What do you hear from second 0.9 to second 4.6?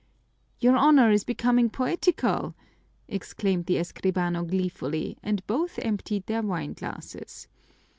is becoming poetical!" exclaimed the escribano